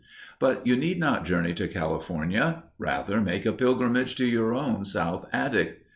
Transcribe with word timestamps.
But 0.39 0.65
you 0.65 0.75
need 0.75 0.99
not 0.99 1.25
journey 1.25 1.53
to 1.53 1.67
California. 1.67 2.63
Rather 2.79 3.21
make 3.21 3.45
a 3.45 3.51
pilgrimage 3.53 4.15
to 4.15 4.25
your 4.25 4.51
own 4.55 4.83
south 4.83 5.29
attic. 5.31 5.83